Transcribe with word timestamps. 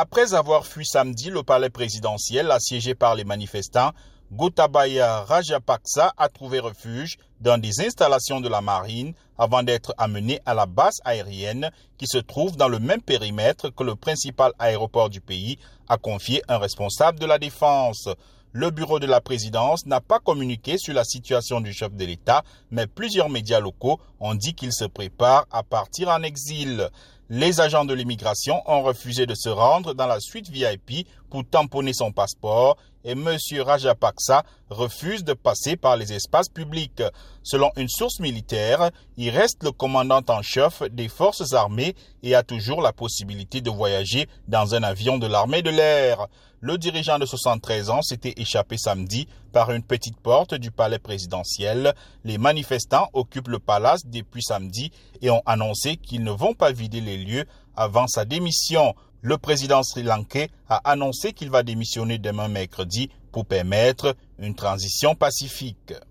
Après 0.00 0.32
avoir 0.32 0.64
fui 0.64 0.86
samedi 0.86 1.28
le 1.28 1.42
palais 1.42 1.70
présidentiel 1.70 2.52
assiégé 2.52 2.94
par 2.94 3.16
les 3.16 3.24
manifestants, 3.24 3.90
Gotabaya 4.30 5.22
Rajapaksa 5.24 6.12
a 6.16 6.28
trouvé 6.28 6.60
refuge 6.60 7.16
dans 7.40 7.58
des 7.58 7.80
installations 7.84 8.40
de 8.40 8.48
la 8.48 8.60
marine 8.60 9.12
avant 9.38 9.64
d'être 9.64 9.92
amené 9.98 10.38
à 10.46 10.54
la 10.54 10.66
base 10.66 11.00
aérienne 11.04 11.72
qui 11.96 12.06
se 12.06 12.18
trouve 12.18 12.56
dans 12.56 12.68
le 12.68 12.78
même 12.78 13.02
périmètre 13.02 13.70
que 13.70 13.82
le 13.82 13.96
principal 13.96 14.52
aéroport 14.60 15.10
du 15.10 15.20
pays, 15.20 15.58
a 15.88 15.96
confié 15.96 16.42
un 16.46 16.58
responsable 16.58 17.18
de 17.18 17.26
la 17.26 17.40
défense. 17.40 18.08
Le 18.52 18.70
bureau 18.70 19.00
de 19.00 19.06
la 19.06 19.20
présidence 19.20 19.84
n'a 19.84 20.00
pas 20.00 20.20
communiqué 20.20 20.78
sur 20.78 20.94
la 20.94 21.02
situation 21.02 21.60
du 21.60 21.72
chef 21.72 21.92
de 21.92 22.04
l'État, 22.04 22.44
mais 22.70 22.86
plusieurs 22.86 23.30
médias 23.30 23.58
locaux 23.58 23.98
ont 24.20 24.36
dit 24.36 24.54
qu'il 24.54 24.72
se 24.72 24.84
prépare 24.84 25.46
à 25.50 25.64
partir 25.64 26.08
en 26.08 26.22
exil. 26.22 26.88
Les 27.30 27.60
agents 27.60 27.84
de 27.84 27.92
l'immigration 27.92 28.62
ont 28.64 28.82
refusé 28.82 29.26
de 29.26 29.34
se 29.34 29.50
rendre 29.50 29.92
dans 29.92 30.06
la 30.06 30.18
suite 30.18 30.48
VIP 30.48 31.06
pour 31.28 31.44
tamponner 31.44 31.92
son 31.92 32.10
passeport 32.10 32.78
et 33.04 33.12
M. 33.12 33.36
Rajapaksa 33.60 34.44
refuse 34.70 35.24
de 35.24 35.34
passer 35.34 35.76
par 35.76 35.98
les 35.98 36.14
espaces 36.14 36.48
publics. 36.48 37.02
Selon 37.42 37.70
une 37.76 37.88
source 37.88 38.20
militaire, 38.20 38.90
il 39.18 39.28
reste 39.28 39.62
le 39.62 39.72
commandant 39.72 40.22
en 40.28 40.40
chef 40.40 40.82
des 40.90 41.08
forces 41.08 41.52
armées 41.52 41.94
et 42.22 42.34
a 42.34 42.42
toujours 42.42 42.80
la 42.80 42.94
possibilité 42.94 43.60
de 43.60 43.70
voyager 43.70 44.26
dans 44.46 44.74
un 44.74 44.82
avion 44.82 45.18
de 45.18 45.26
l'armée 45.26 45.60
de 45.60 45.70
l'air. 45.70 46.28
Le 46.60 46.76
dirigeant 46.76 47.20
de 47.20 47.24
73 47.24 47.88
ans 47.88 48.02
s'était 48.02 48.34
échappé 48.36 48.76
samedi 48.78 49.28
par 49.52 49.70
une 49.70 49.84
petite 49.84 50.18
porte 50.18 50.54
du 50.54 50.72
palais 50.72 50.98
présidentiel. 50.98 51.94
Les 52.24 52.36
manifestants 52.36 53.08
occupent 53.12 53.48
le 53.48 53.60
palace 53.60 54.04
depuis 54.04 54.42
samedi 54.42 54.90
et 55.22 55.30
ont 55.30 55.42
annoncé 55.46 55.96
qu'ils 55.96 56.24
ne 56.24 56.32
vont 56.32 56.54
pas 56.54 56.72
vider 56.72 57.00
les 57.00 57.16
lieux 57.24 57.44
avant 57.76 58.06
sa 58.06 58.24
démission. 58.24 58.94
Le 59.20 59.38
président 59.38 59.82
sri-lankais 59.82 60.50
a 60.68 60.76
annoncé 60.88 61.32
qu'il 61.32 61.50
va 61.50 61.62
démissionner 61.62 62.18
demain 62.18 62.48
mercredi 62.48 63.10
pour 63.32 63.46
permettre 63.46 64.16
une 64.38 64.54
transition 64.54 65.14
pacifique. 65.14 65.92